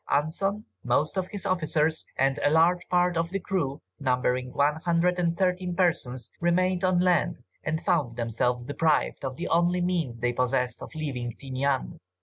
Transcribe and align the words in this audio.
Anson, 0.09 0.65
most 0.83 1.15
of 1.15 1.27
his 1.27 1.45
officers, 1.45 2.07
and 2.17 2.39
a 2.39 2.49
large 2.49 2.87
part 2.89 3.15
of 3.17 3.29
the 3.29 3.39
crew, 3.39 3.83
numbering 3.99 4.51
one 4.51 4.77
hundred 4.77 5.19
and 5.19 5.37
thirteen 5.37 5.75
persons, 5.75 6.31
remained 6.39 6.83
on 6.83 6.97
land 7.01 7.43
and 7.63 7.79
found 7.79 8.15
themselves 8.17 8.65
deprived 8.65 9.23
of 9.23 9.35
the 9.37 9.47
only 9.47 9.79
means 9.79 10.19
they 10.19 10.33
possessed 10.33 10.81
of 10.81 10.95
leaving 10.95 11.33
Tinian. 11.33 11.99